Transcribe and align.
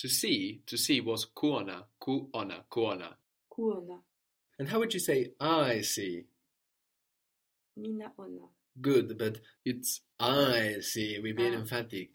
To 0.00 0.08
see, 0.08 0.62
to 0.66 0.78
see 0.78 1.00
was 1.02 1.26
kuona, 1.26 1.84
kuona, 2.00 2.64
kuona. 2.70 3.14
kuona, 3.52 4.00
And 4.58 4.68
how 4.68 4.78
would 4.78 4.94
you 4.94 5.00
say 5.00 5.32
I 5.38 5.82
see? 5.82 6.24
ninaona, 7.78 8.48
Good, 8.80 9.18
but 9.18 9.40
it's 9.64 10.00
I 10.18 10.78
see. 10.80 11.18
We're 11.18 11.34
being 11.34 11.54
Ah. 11.54 11.58
emphatic. 11.58 12.14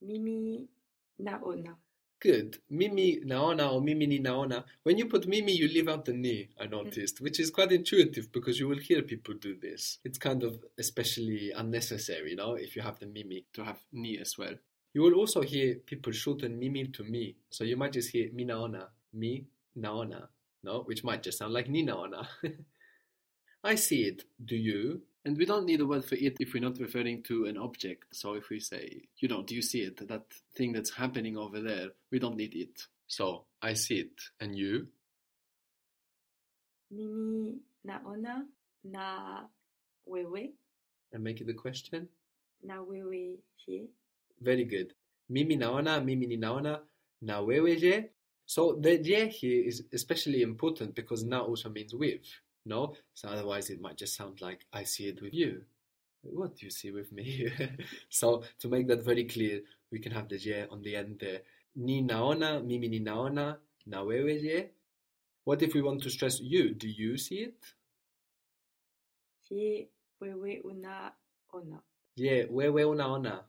mimi 0.00 0.68
naona, 1.20 1.76
Good. 2.20 2.58
Mimi 2.70 3.20
naona 3.24 3.72
or 3.72 3.80
mimi 3.80 4.06
ni 4.06 4.18
naona. 4.20 4.64
When 4.84 4.98
you 4.98 5.06
put 5.06 5.26
mimi, 5.26 5.52
you 5.52 5.66
leave 5.68 5.88
out 5.88 6.04
the 6.04 6.12
ni, 6.12 6.48
I 6.58 6.66
noticed, 6.66 7.20
which 7.20 7.38
is 7.40 7.50
quite 7.50 7.72
intuitive 7.72 8.30
because 8.32 8.58
you 8.60 8.68
will 8.68 8.78
hear 8.78 9.02
people 9.02 9.34
do 9.34 9.56
this. 9.56 9.98
It's 10.04 10.18
kind 10.18 10.42
of 10.44 10.64
especially 10.78 11.50
unnecessary, 11.52 12.30
you 12.30 12.36
know, 12.36 12.54
if 12.54 12.74
you 12.76 12.82
have 12.82 12.98
the 13.00 13.06
mimi 13.06 13.46
to 13.54 13.64
have 13.64 13.78
ni 13.92 14.18
as 14.18 14.36
well. 14.38 14.54
You 14.98 15.04
will 15.04 15.14
also 15.14 15.42
hear 15.42 15.76
people 15.76 16.12
shorten 16.12 16.58
mimi 16.58 16.88
to 16.88 17.04
me. 17.04 17.36
So 17.50 17.62
you 17.62 17.76
might 17.76 17.92
just 17.92 18.10
hear 18.10 18.32
mi 18.32 18.44
naona, 18.44 18.88
mi 19.12 19.46
naona, 19.78 20.26
no, 20.64 20.80
which 20.86 21.04
might 21.04 21.22
just 21.22 21.38
sound 21.38 21.52
like 21.52 21.68
ni 21.68 21.86
naona. 21.86 22.26
I 23.62 23.76
see 23.76 24.02
it. 24.02 24.24
Do 24.44 24.56
you? 24.56 25.02
And 25.24 25.38
we 25.38 25.46
don't 25.46 25.66
need 25.66 25.80
a 25.80 25.86
word 25.86 26.04
for 26.04 26.16
it 26.16 26.38
if 26.40 26.52
we're 26.52 26.64
not 26.68 26.80
referring 26.80 27.22
to 27.28 27.44
an 27.44 27.56
object. 27.56 28.06
So 28.12 28.34
if 28.34 28.48
we 28.50 28.58
say, 28.58 29.02
you 29.18 29.28
know, 29.28 29.44
do 29.44 29.54
you 29.54 29.62
see 29.62 29.82
it? 29.82 30.08
That 30.08 30.24
thing 30.56 30.72
that's 30.72 30.90
happening 30.90 31.36
over 31.36 31.60
there, 31.60 31.90
we 32.10 32.18
don't 32.18 32.36
need 32.36 32.56
it. 32.56 32.82
So 33.06 33.44
I 33.62 33.74
see 33.74 34.00
it. 34.00 34.20
And 34.40 34.58
you? 34.58 34.88
mimi 36.90 37.54
naona 37.86 38.46
na 38.82 39.44
wewe, 40.08 40.50
And 41.12 41.22
make 41.22 41.40
it 41.40 41.48
a 41.48 41.54
question. 41.54 42.08
na 42.64 42.82
wewe 42.82 43.38
je, 43.64 43.86
Very 44.40 44.64
good. 44.64 44.94
Mimi 45.28 45.56
naona, 45.56 46.00
mimi 46.04 46.26
ni 46.26 46.36
naona, 46.36 46.80
na 47.20 47.40
wewe 47.40 47.76
je. 47.78 48.10
So 48.46 48.74
the 48.80 48.98
je 48.98 49.26
here 49.28 49.62
is 49.66 49.84
especially 49.92 50.42
important 50.42 50.94
because 50.94 51.24
na 51.24 51.40
also 51.40 51.68
means 51.68 51.94
with. 51.94 52.20
No? 52.64 52.94
So 53.14 53.28
otherwise 53.28 53.70
it 53.70 53.80
might 53.80 53.96
just 53.96 54.16
sound 54.16 54.40
like 54.40 54.64
I 54.72 54.84
see 54.84 55.08
it 55.08 55.20
with 55.20 55.34
you. 55.34 55.62
What 56.22 56.56
do 56.56 56.66
you 56.66 56.70
see 56.70 56.90
with 56.90 57.12
me? 57.12 57.50
so 58.08 58.42
to 58.60 58.68
make 58.68 58.88
that 58.88 59.04
very 59.04 59.24
clear, 59.24 59.60
we 59.90 59.98
can 59.98 60.12
have 60.12 60.28
the 60.28 60.38
je 60.38 60.66
on 60.70 60.82
the 60.82 60.96
end 60.96 61.18
there. 61.20 61.40
Ni 61.76 62.02
naona, 62.02 62.64
mimi 62.64 62.88
ni 62.88 63.00
naona, 63.00 63.56
na 63.86 64.02
wewe 64.02 64.40
je. 64.40 64.70
What 65.44 65.62
if 65.62 65.74
we 65.74 65.82
want 65.82 66.02
to 66.02 66.10
stress 66.10 66.40
you? 66.40 66.74
Do 66.74 66.88
you 66.88 67.16
see 67.18 67.36
it? 67.36 67.74
je 69.50 69.88
wewe 70.20 70.60
unaona, 70.60 71.82
Je, 72.16 72.46
wewe 72.50 72.84
unaona. 72.84 73.44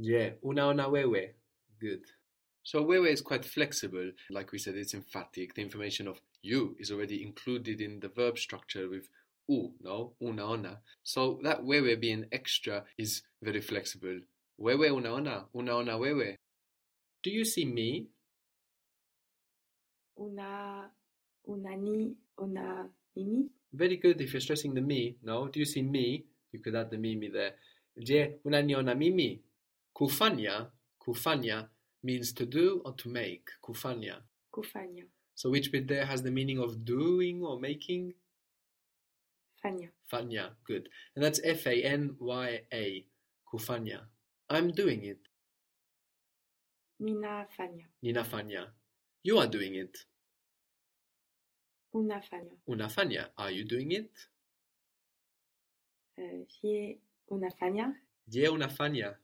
Je, 0.00 0.38
unaona 0.42 0.88
wewe. 0.88 1.34
Good. 1.80 2.04
So 2.62 2.82
wewe 2.84 3.12
is 3.12 3.22
quite 3.22 3.44
flexible. 3.44 4.12
Like 4.30 4.52
we 4.52 4.58
said, 4.58 4.76
it's 4.76 4.94
emphatic. 4.94 5.54
The 5.54 5.62
information 5.62 6.08
of 6.08 6.20
you 6.42 6.76
is 6.78 6.90
already 6.90 7.22
included 7.22 7.80
in 7.80 8.00
the 8.00 8.08
verb 8.08 8.38
structure 8.38 8.88
with 8.88 9.08
u, 9.48 9.72
no? 9.80 10.14
Unaona. 10.22 10.78
So 11.02 11.40
that 11.42 11.62
wewe 11.62 12.00
being 12.00 12.26
extra 12.32 12.84
is 12.96 13.22
very 13.42 13.60
flexible. 13.60 14.20
Wewe 14.58 14.90
unaona. 14.90 15.46
Unaona 15.54 15.98
wewe. 15.98 16.36
Do 17.22 17.30
you 17.30 17.44
see 17.44 17.64
me? 17.64 18.06
una, 20.20 20.90
unani, 21.46 22.14
una 22.38 22.88
mimi, 23.16 23.48
Very 23.72 23.96
good 23.96 24.20
if 24.20 24.32
you're 24.32 24.40
stressing 24.40 24.74
the 24.74 24.80
me, 24.80 25.16
no? 25.22 25.48
Do 25.48 25.60
you 25.60 25.66
see 25.66 25.82
me? 25.82 26.24
You 26.52 26.58
could 26.60 26.74
add 26.74 26.90
the 26.90 26.98
mimi 26.98 27.28
there. 27.28 27.54
Je, 27.98 28.36
unaniona 28.44 28.96
mimi? 28.96 29.40
Kufanya, 29.94 30.70
kufanya 31.00 31.68
means 32.02 32.32
to 32.32 32.46
do 32.46 32.80
or 32.84 32.92
to 32.94 33.08
make. 33.08 33.50
Kufanya. 33.62 34.22
kufanya, 34.52 35.04
So 35.34 35.50
which 35.50 35.70
bit 35.72 35.86
there 35.88 36.04
has 36.06 36.22
the 36.22 36.30
meaning 36.30 36.58
of 36.58 36.84
doing 36.84 37.42
or 37.42 37.60
making? 37.60 38.14
fanya, 39.62 39.90
Fanya, 40.10 40.50
good. 40.64 40.88
And 41.14 41.22
that's 41.24 41.40
F 41.44 41.66
A 41.66 41.82
N 41.84 42.16
Y 42.18 42.60
A. 42.72 43.04
Kufanya. 43.52 44.06
I'm 44.48 44.70
doing 44.72 45.04
it. 45.04 45.18
Nina 46.98 47.46
Fanya. 47.58 47.86
ninafanya, 48.02 48.66
Ninafanya. 48.66 48.66
You 49.22 49.38
are 49.38 49.46
doing 49.48 49.74
it. 49.74 49.96
unafanya, 51.94 52.56
Unafanya. 52.68 53.28
Are 53.36 53.50
you 53.50 53.64
doing 53.64 53.92
it? 53.92 54.10
uh, 56.18 56.44
je 56.62 56.98
unafanya, 57.30 57.94
Je 58.28 58.48
unafanya. 58.48 59.14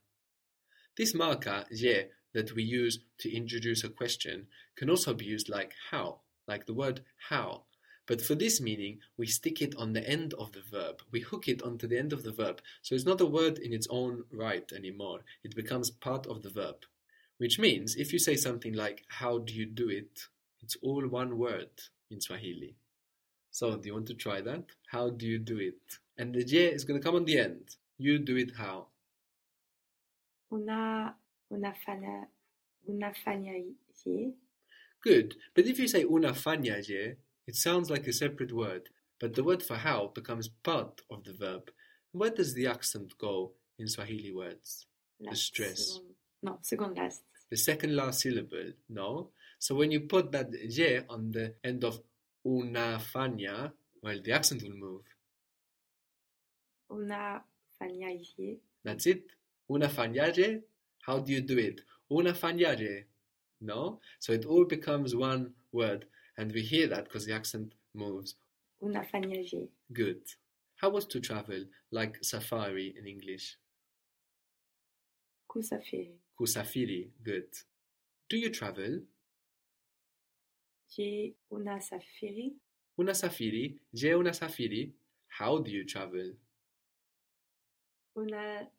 This 0.97 1.15
marker, 1.15 1.67
je, 1.71 2.07
that 2.33 2.55
we 2.55 2.63
use 2.63 3.01
to 3.19 3.35
introduce 3.35 3.85
a 3.85 3.89
question 3.89 4.47
can 4.77 4.89
also 4.89 5.13
be 5.15 5.25
used 5.25 5.49
like 5.49 5.75
how, 5.91 6.21
like 6.47 6.67
the 6.67 6.75
word 6.75 7.03
how. 7.29 7.65
But 8.07 8.23
for 8.23 8.35
this 8.35 8.61
meaning, 8.61 9.01
we 9.17 9.27
stick 9.27 9.61
it 9.61 9.75
on 9.77 9.93
the 9.93 10.09
end 10.09 10.33
of 10.35 10.53
the 10.53 10.63
verb. 10.63 11.03
We 11.11 11.21
hook 11.21 11.49
it 11.49 11.63
onto 11.63 11.87
the 11.87 11.99
end 11.99 12.13
of 12.13 12.23
the 12.23 12.33
verb. 12.33 12.63
So 12.83 12.95
it's 12.95 13.05
not 13.05 13.21
a 13.21 13.27
word 13.27 13.59
in 13.59 13.73
its 13.73 13.89
own 13.91 14.25
right 14.31 14.71
anymore. 14.73 15.21
It 15.43 15.57
becomes 15.57 15.91
part 15.91 16.27
of 16.27 16.43
the 16.43 16.51
verb. 16.51 16.77
Which 17.39 17.59
means 17.59 17.97
if 17.97 18.13
you 18.13 18.19
say 18.19 18.37
something 18.37 18.73
like, 18.73 19.05
How 19.09 19.39
do 19.39 19.53
you 19.53 19.67
do 19.67 19.89
it? 19.89 20.29
It's 20.63 20.77
all 20.83 21.07
one 21.07 21.37
word 21.37 21.71
in 22.11 22.21
Swahili. 22.21 22.77
So 23.51 23.77
do 23.77 23.87
you 23.87 23.95
want 23.95 24.07
to 24.07 24.15
try 24.15 24.41
that? 24.41 24.65
How 24.89 25.11
do 25.11 25.27
you 25.27 25.39
do 25.39 25.59
it? 25.59 25.99
And 26.17 26.35
the 26.35 26.45
je 26.45 26.67
is 26.67 26.85
going 26.85 27.01
to 27.01 27.05
come 27.05 27.17
on 27.17 27.25
the 27.25 27.39
end. 27.39 27.77
You 27.99 28.19
do 28.19 28.37
it 28.37 28.53
how? 28.57 28.87
Una, 30.51 31.15
unafanya, 31.51 32.27
unafanya 32.89 33.53
je, 34.05 34.33
Good. 35.03 35.37
But 35.55 35.67
if 35.67 35.79
you 35.79 35.87
say 35.89 36.05
una 36.05 36.33
fanya 36.33 36.85
je, 36.85 37.15
it 37.47 37.55
sounds 37.55 37.91
like 37.91 38.07
a 38.09 38.13
separate 38.13 38.53
word. 38.53 38.89
But 39.21 39.35
the 39.35 39.45
word 39.45 39.63
for 39.63 39.77
how 39.77 40.09
becomes 40.15 40.49
part 40.49 41.01
of 41.11 41.23
the 41.25 41.33
verb. 41.33 41.71
Where 42.13 42.31
does 42.31 42.55
the 42.55 42.67
accent 42.67 43.17
go 43.19 43.53
in 43.79 43.89
Swahili 43.89 44.33
words? 44.33 44.87
last 45.21 45.43
stress. 45.45 45.93
second, 45.95 46.15
no, 46.43 46.59
second 46.63 46.97
last, 46.97 47.23
The 47.51 47.57
second 47.57 47.97
last 47.97 48.21
syllable, 48.21 48.73
no? 48.89 49.31
So 49.59 49.75
when 49.75 49.91
you 49.91 50.01
put 50.01 50.33
that 50.33 50.49
ye 50.53 51.01
on 51.09 51.31
the 51.33 51.55
end 51.65 51.85
of 51.85 52.01
una 52.45 52.99
fanya, 53.15 53.73
well, 54.03 54.19
the 54.23 54.33
accent 54.33 54.63
will 54.63 54.77
move. 54.77 55.03
unafanya 56.91 58.13
je, 58.37 58.59
That's 58.85 59.07
it. 59.07 59.25
Una 59.71 59.89
fanyaje? 59.89 60.63
How 61.07 61.19
do 61.21 61.33
you 61.33 61.41
do 61.41 61.59
it? 61.59 61.81
Una 62.11 62.33
fanyaje? 62.33 63.05
No? 63.61 64.01
So 64.19 64.33
it 64.33 64.45
all 64.45 64.65
becomes 64.65 65.15
one 65.15 65.53
word. 65.73 66.07
And 66.39 66.53
we 66.53 66.61
hear 66.63 66.87
that 66.89 67.05
because 67.05 67.25
the 67.27 67.33
accent 67.35 67.73
moves. 67.95 68.37
unafanya 68.83 69.43
je, 69.51 69.69
Good. 69.93 70.23
How 70.77 70.91
was 70.91 71.07
to 71.07 71.21
travel? 71.21 71.65
Like 71.91 72.23
safari 72.23 72.95
in 72.99 73.07
English. 73.07 73.57
kusafiri, 75.49 76.13
Kusafiri. 76.39 77.11
Good. 77.25 77.49
Do 78.29 78.37
you 78.37 78.51
travel? 78.51 79.01
je 80.97 81.35
unasafiri, 81.51 82.53
Unasafiri. 82.99 83.81
Je 83.95 84.15
unasafiri. 84.15 84.93
How 85.29 85.59
do 85.59 85.71
you 85.71 85.85
travel? 85.85 86.37
unasafiri 88.15 88.71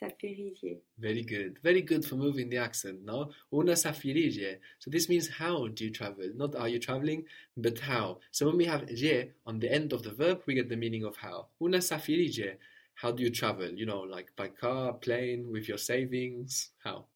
je, 0.00 0.80
Very 0.98 1.22
good. 1.22 1.58
Very 1.62 1.82
good 1.82 2.04
for 2.04 2.16
moving 2.16 2.50
the 2.50 2.58
accent, 2.58 3.04
no? 3.04 3.30
Unasafiri 3.52 4.30
je. 4.30 4.58
So 4.78 4.90
this 4.90 5.08
means 5.08 5.28
how 5.28 5.68
do 5.68 5.84
you 5.84 5.90
travel? 5.90 6.30
Not 6.34 6.54
are 6.56 6.68
you 6.68 6.78
traveling, 6.78 7.24
but 7.56 7.78
how. 7.78 8.18
So 8.30 8.46
when 8.46 8.56
we 8.56 8.64
have 8.66 8.86
je 8.88 9.30
on 9.46 9.60
the 9.60 9.72
end 9.72 9.92
of 9.92 10.02
the 10.02 10.10
verb, 10.10 10.42
we 10.46 10.54
get 10.54 10.68
the 10.68 10.76
meaning 10.76 11.04
of 11.04 11.16
how. 11.16 11.46
Unasafiri 11.60 12.30
je. 12.30 12.56
How 12.94 13.12
do 13.12 13.22
you 13.22 13.30
travel? 13.30 13.70
You 13.70 13.86
know, 13.86 14.00
like 14.00 14.30
by 14.36 14.48
car, 14.48 14.92
plane, 14.94 15.50
with 15.50 15.68
your 15.68 15.78
savings. 15.78 16.70
How? 16.84 17.06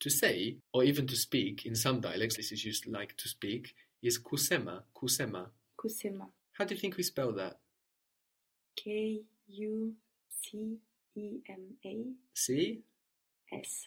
To 0.00 0.10
say, 0.10 0.58
or 0.72 0.84
even 0.84 1.06
to 1.08 1.16
speak, 1.16 1.66
in 1.66 1.74
some 1.74 2.00
dialects, 2.00 2.36
this 2.36 2.52
is 2.52 2.64
used 2.64 2.86
like 2.86 3.16
to 3.16 3.28
speak, 3.28 3.74
is 4.00 4.18
kusema, 4.18 4.82
kusema. 4.94 5.50
kusema, 5.76 6.28
How 6.52 6.64
do 6.64 6.74
you 6.74 6.80
think 6.80 6.96
we 6.96 7.02
spell 7.02 7.32
that? 7.32 7.58
K 8.76 9.22
U 9.48 9.92
C 10.28 10.78
E 11.18 11.40
M 11.48 11.76
A 11.84 12.04
See? 12.34 12.80
S, 13.52 13.86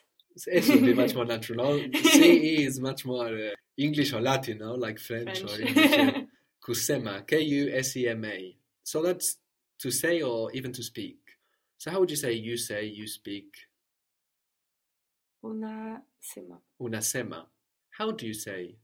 S 0.51 0.67
would 0.69 0.85
be 0.85 0.93
much 0.93 1.15
more 1.15 1.25
natural. 1.33 1.77
No? 1.77 1.79
CE 1.93 2.65
is 2.67 2.79
much 2.79 3.05
more 3.05 3.27
uh, 3.27 3.49
English 3.77 4.13
or 4.13 4.21
Latin, 4.21 4.57
no? 4.59 4.75
like 4.75 4.99
French, 4.99 5.41
or 5.43 5.47
French. 5.47 5.67
English. 5.77 5.91
yeah. 5.91 6.21
Kusema, 6.67 7.25
K 7.25 7.39
U 7.41 7.71
S 7.73 7.95
E 7.97 8.07
M 8.07 8.25
A. 8.25 8.55
So 8.83 9.01
that's 9.01 9.37
to 9.79 9.91
say 9.91 10.21
or 10.21 10.51
even 10.53 10.71
to 10.73 10.83
speak. 10.83 11.17
So 11.77 11.89
how 11.91 11.99
would 11.99 12.11
you 12.11 12.17
say 12.17 12.33
you 12.33 12.57
say, 12.57 12.85
you 12.85 13.07
speak? 13.07 13.45
Una 15.43 16.03
sema. 16.19 16.59
Una 16.79 17.01
sema. 17.01 17.47
How 17.97 18.11
do 18.11 18.27
you 18.27 18.33
say? 18.33 18.75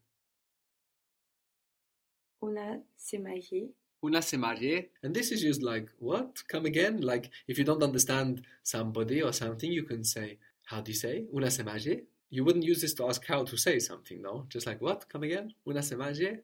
Unasema 4.02 4.54
je, 4.54 4.58
Unasemaje. 4.60 4.90
And 5.04 5.16
this 5.16 5.32
is 5.32 5.44
used 5.44 5.64
like, 5.64 5.90
what? 6.00 6.44
Come 6.48 6.68
again? 6.68 7.02
Like, 7.02 7.30
if 7.48 7.58
you 7.58 7.66
don't 7.66 7.84
understand 7.84 8.46
somebody 8.64 9.22
or 9.22 9.34
something, 9.34 9.72
you 9.72 9.84
can 9.84 10.04
say, 10.04 10.38
how 10.66 10.82
do 10.82 10.92
you 10.92 10.98
say? 10.98 11.26
Unasemaje. 11.34 12.04
You 12.30 12.44
wouldn't 12.44 12.66
use 12.66 12.82
this 12.82 12.94
to 12.96 13.08
ask 13.08 13.26
how 13.26 13.46
to 13.46 13.58
say 13.58 13.80
something, 13.80 14.22
no? 14.22 14.46
Just 14.50 14.68
like, 14.68 14.82
what? 14.82 15.08
Come 15.10 15.24
again? 15.24 15.54
Unasemaje? 15.66 16.40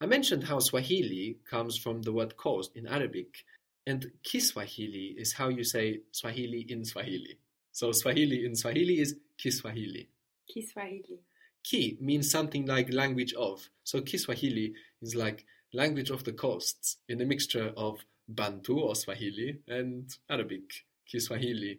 I 0.00 0.06
mentioned 0.06 0.44
how 0.44 0.58
Swahili 0.58 1.38
comes 1.48 1.78
from 1.78 2.02
the 2.02 2.12
word 2.12 2.36
coast 2.36 2.76
in 2.76 2.86
Arabic, 2.86 3.44
and 3.86 4.10
Kiswahili 4.22 5.14
is 5.16 5.32
how 5.32 5.48
you 5.48 5.64
say 5.64 6.00
Swahili 6.12 6.66
in 6.68 6.84
Swahili. 6.84 7.38
So 7.72 7.92
Swahili 7.92 8.44
in 8.44 8.56
Swahili 8.56 9.00
is 9.00 9.16
Kiswahili. 9.38 10.08
Kiswahili. 10.52 11.20
Ki 11.62 11.96
means 12.00 12.30
something 12.30 12.66
like 12.66 12.92
language 12.92 13.32
of. 13.34 13.68
So 13.84 14.02
Kiswahili 14.02 14.74
is 15.00 15.14
like 15.14 15.46
language 15.76 16.10
of 16.10 16.24
the 16.24 16.32
coasts 16.32 16.96
in 17.08 17.20
a 17.20 17.24
mixture 17.26 17.70
of 17.76 18.00
Bantu 18.28 18.80
or 18.80 18.94
Swahili 18.96 19.58
and 19.68 20.08
Arabic, 20.28 20.84
Kiswahili. 21.06 21.78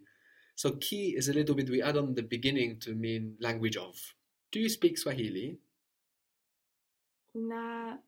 So 0.55 0.71
ki 0.71 1.15
is 1.17 1.29
a 1.29 1.33
little 1.33 1.55
bit 1.55 1.69
we 1.69 1.81
add 1.81 1.97
on 1.97 2.13
the 2.13 2.21
beginning 2.21 2.79
to 2.81 2.94
mean 2.94 3.35
language 3.39 3.75
of. 3.75 3.95
Do 4.51 4.59
you 4.59 4.69
speak 4.69 4.97
Swahili? 4.97 5.57
Una, 7.35 7.99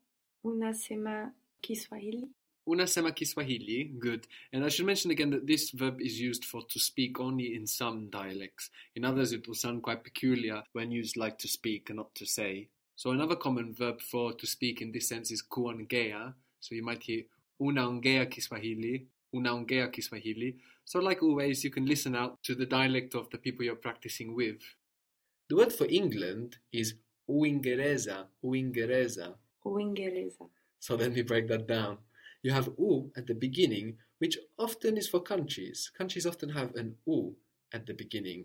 unasema 0.44 1.32
Kiswahili? 1.62 2.30
Unasema 2.68 3.12
Kiswahili, 3.16 3.92
good. 4.00 4.28
And 4.54 4.64
I 4.64 4.70
should 4.70 4.86
mention 4.86 5.12
again 5.12 5.32
that 5.32 5.48
this 5.48 5.72
verb 5.72 6.00
is 6.02 6.20
used 6.20 6.46
for 6.46 6.62
to 6.70 6.80
speak 6.80 7.20
only 7.20 7.56
in 7.56 7.66
some 7.66 8.10
dialects. 8.12 8.70
In 8.96 9.06
others, 9.06 9.34
it 9.34 9.48
will 9.48 9.56
sound 9.56 9.82
quite 9.82 10.04
peculiar 10.04 10.64
when 10.74 10.92
used 10.92 11.18
like 11.18 11.40
to 11.40 11.48
speak 11.48 11.90
and 11.90 11.98
not 11.98 12.14
to 12.16 12.26
say. 12.26 12.70
So 13.00 13.12
another 13.12 13.38
common 13.38 13.74
verb 13.74 14.02
for 14.02 14.34
to 14.34 14.46
speak 14.46 14.82
in 14.82 14.92
this 14.92 15.08
sense 15.08 15.32
is 15.32 15.42
kuongea. 15.42 16.34
So 16.60 16.76
you 16.76 16.84
might 16.84 17.02
hear 17.02 17.24
unaongea 17.62 18.26
Kiswahili, 18.30 19.08
unaongea 19.34 19.88
Kiswahili. 19.88 20.58
So 20.84 21.00
like 21.00 21.24
always, 21.24 21.64
you 21.64 21.72
can 21.72 21.86
listen 21.86 22.14
out 22.14 22.44
to 22.44 22.56
the 22.56 22.66
dialect 22.66 23.16
of 23.16 23.30
the 23.30 23.38
people 23.38 23.64
you're 23.64 23.78
practicing 23.78 24.36
with. 24.36 24.62
The 25.48 25.56
word 25.56 25.72
for 25.72 25.88
England 25.90 26.58
is 26.74 26.96
Uingereza, 27.30 28.28
Uingereza. 28.44 29.34
Uingereza. 29.66 30.50
So 30.82 30.98
then 30.98 31.14
we 31.14 31.22
break 31.22 31.48
that 31.48 31.68
down. 31.68 32.00
You 32.44 32.52
have 32.52 32.70
U 32.78 33.14
at 33.16 33.28
the 33.28 33.34
beginning, 33.34 33.96
which 34.18 34.38
often 34.58 34.98
is 34.98 35.08
for 35.08 35.22
countries. 35.22 35.90
Countries 35.98 36.26
often 36.26 36.50
have 36.50 36.76
an 36.76 36.98
U 37.06 37.34
at 37.74 37.86
the 37.86 37.94
beginning. 37.94 38.44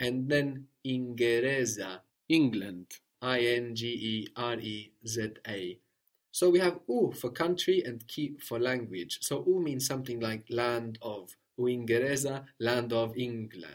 And 0.00 0.30
then 0.30 0.68
Ingereza, 0.82 2.00
England, 2.30 2.86
I 3.22 3.38
N 3.40 3.74
G 3.74 3.86
E 3.86 4.28
R 4.36 4.58
E 4.58 4.92
Z 5.06 5.30
A. 5.48 5.78
So 6.32 6.50
we 6.50 6.58
have 6.58 6.80
U 6.88 7.12
for 7.14 7.30
country 7.30 7.82
and 7.84 8.06
Ki 8.06 8.36
for 8.40 8.58
language. 8.58 9.18
So 9.22 9.44
U 9.46 9.60
means 9.60 9.86
something 9.86 10.20
like 10.20 10.44
land 10.50 10.98
of. 11.00 11.34
Uingereza, 11.58 12.44
land 12.58 12.92
of 12.92 13.16
England. 13.16 13.66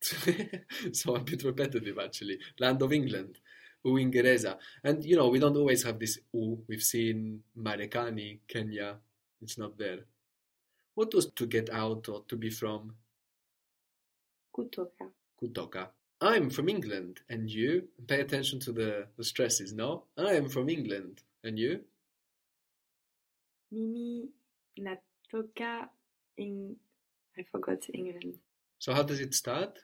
so 0.92 1.14
a 1.14 1.20
bit 1.20 1.44
repetitive 1.44 1.98
actually. 1.98 2.38
Land 2.58 2.82
of 2.82 2.92
England. 2.92 3.38
Uingereza. 3.84 4.58
And 4.82 5.04
you 5.04 5.16
know, 5.16 5.28
we 5.28 5.38
don't 5.38 5.56
always 5.56 5.82
have 5.84 5.98
this 5.98 6.18
U. 6.32 6.58
We've 6.66 6.82
seen 6.82 7.42
Marekani, 7.56 8.40
Kenya. 8.48 8.96
It's 9.42 9.58
not 9.58 9.78
there. 9.78 10.00
What 10.94 11.14
was 11.14 11.26
to 11.26 11.46
get 11.46 11.70
out 11.70 12.08
or 12.08 12.24
to 12.28 12.36
be 12.36 12.50
from? 12.50 12.94
Kutoka. 14.56 15.10
Kutoka. 15.40 15.88
I'm 16.20 16.50
from 16.50 16.68
England. 16.68 17.20
And 17.28 17.50
you? 17.50 17.88
Pay 18.06 18.20
attention 18.20 18.58
to 18.60 18.72
the, 18.72 19.06
the 19.16 19.24
stresses, 19.24 19.72
no? 19.72 20.04
I 20.16 20.32
am 20.34 20.48
from 20.48 20.68
England. 20.68 21.22
And 21.44 21.58
you? 21.58 21.80
Mimi 23.72 24.28
natoka 24.78 25.88
in 26.38 26.76
I 27.38 27.42
forgot 27.50 27.84
England. 27.92 28.38
So 28.78 28.94
how 28.94 29.02
does 29.02 29.20
it 29.20 29.34
start? 29.34 29.78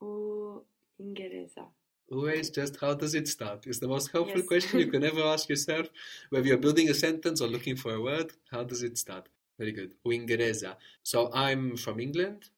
Oh, 0.00 0.64
Uingereza. 1.00 1.66
Always 2.10 2.50
just 2.50 2.80
how 2.80 2.94
does 2.94 3.14
it 3.14 3.28
start? 3.28 3.66
Is 3.66 3.80
the 3.80 3.88
most 3.88 4.10
helpful 4.10 4.38
Yes. 4.38 4.46
question 4.48 4.80
you 4.80 4.90
can 4.90 5.04
ever 5.12 5.20
ask 5.22 5.48
yourself. 5.48 5.88
Whether 6.30 6.46
you're 6.48 6.56
building 6.56 6.88
a 6.88 6.94
sentence 6.94 7.40
or 7.40 7.48
looking 7.48 7.76
for 7.76 7.94
a 7.94 8.00
word, 8.00 8.32
how 8.50 8.64
does 8.64 8.82
it 8.82 8.96
start? 8.98 9.28
Very 9.58 9.72
good. 9.72 9.94
Uingereza. 10.06 10.76
So 11.02 11.30
I'm 11.32 11.76
from 11.76 12.00
England. 12.00 12.48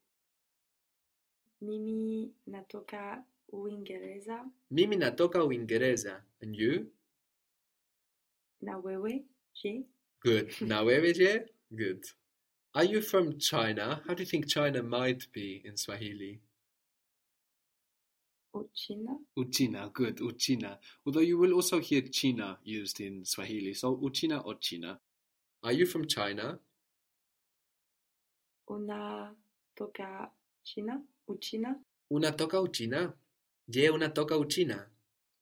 Mimi 1.60 2.32
natoka 2.46 3.24
Uingereza. 3.52 4.50
Mimi 4.70 4.96
natoka 4.96 5.44
Uingereza. 5.44 6.22
And 6.42 6.56
you? 6.56 6.92
Na 8.60 8.78
wewe? 8.78 9.24
Je? 9.54 9.84
Good. 10.22 10.54
Na 10.60 10.82
wewe 10.82 11.12
je? 11.12 11.46
Good. 11.70 12.04
Are 12.74 12.84
you 12.84 13.02
from 13.02 13.38
China? 13.38 14.02
How 14.06 14.14
do 14.14 14.22
you 14.22 14.26
think 14.28 14.46
China 14.46 14.82
might 14.82 15.26
be 15.32 15.62
in 15.64 15.76
Swahili? 15.76 16.40
Uchina? 18.54 19.16
Uchina, 19.36 19.92
good, 19.92 20.16
Uchina. 20.18 20.78
Although 21.06 21.20
you 21.20 21.38
will 21.38 21.54
also 21.54 21.78
hear 21.80 22.02
China 22.02 22.58
used 22.64 23.00
in 23.00 23.24
Swahili. 23.24 23.74
So 23.74 23.96
Uchina 23.96 24.44
or 24.44 24.54
China. 24.60 24.98
Are 25.62 25.72
you 25.72 25.86
from 25.86 26.06
China? 26.06 26.58
Una 28.68 29.34
toka 29.76 30.30
China? 30.64 31.02
Uchina? 31.30 31.74
Unatoka 32.10 32.60
Uchina? 32.60 33.12
una 33.92 34.08
toca 34.08 34.36
Uchina? 34.36 34.86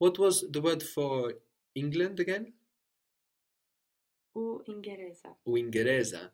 What 0.00 0.18
was 0.18 0.44
the 0.50 0.60
word 0.60 0.82
for 0.82 1.34
England 1.74 2.20
again? 2.20 2.52
Uingereza. 4.34 5.36
Uingereza. 5.46 6.30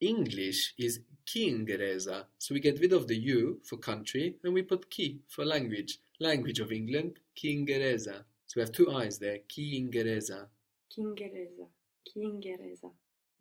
English 0.00 0.74
is 0.78 1.00
Kiingereza. 1.24 2.26
So 2.38 2.54
we 2.54 2.60
get 2.60 2.78
rid 2.80 2.92
of 2.92 3.06
the 3.06 3.16
U 3.16 3.60
for 3.64 3.78
country 3.78 4.36
and 4.44 4.54
we 4.54 4.62
put 4.62 4.88
Ki 4.90 5.20
for 5.28 5.44
language. 5.44 5.98
Language 6.20 6.60
of 6.60 6.72
England, 6.72 7.18
Kiingereza. 7.34 8.24
So 8.46 8.52
we 8.56 8.62
have 8.62 8.72
two 8.72 8.90
I's 8.90 9.18
there, 9.18 9.40
Kiingereza. 9.48 10.48
Kiingereza. 10.90 11.66
Kiingereza. 12.06 12.90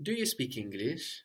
Do 0.01 0.11
you 0.11 0.25
speak 0.25 0.57
English? 0.57 1.23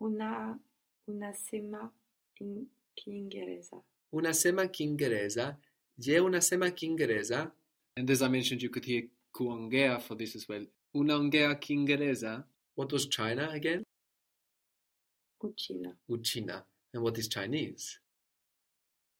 Una 0.00 0.58
unasema 1.06 1.90
in 2.40 2.66
Kiingereza. 2.94 3.82
Unasema 4.12 4.66
Kiingereza. 4.68 5.56
Je, 5.98 6.20
unasema 6.20 6.70
Kiingereza? 6.70 7.52
And 7.96 8.10
as 8.10 8.22
I 8.22 8.28
mentioned, 8.28 8.62
you 8.62 8.70
could 8.70 8.84
hear 8.86 9.08
kuongea 9.32 9.98
for 10.00 10.16
this 10.16 10.36
as 10.36 10.48
well. 10.48 10.66
Unaongea 10.94 11.54
Kiingereza. 11.54 12.44
What 12.76 12.92
was 12.92 13.08
China 13.08 13.50
again? 13.50 13.84
Uchina. 15.40 15.96
Uchina. 16.08 16.64
And 16.94 17.02
what 17.02 17.18
is 17.18 17.28
Chinese? 17.28 17.98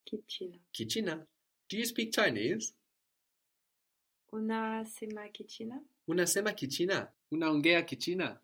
Kichina. 0.05 0.59
Kichina. 0.73 1.27
Do 1.69 1.77
you 1.77 1.85
speak 1.85 2.13
Chinese? 2.13 2.75
Unasema 4.33 5.29
Kichina? 5.29 5.81
Unasema 6.09 6.53
Kichina. 6.53 7.13
Unaongea 7.31 7.83
Kichina. 7.83 8.41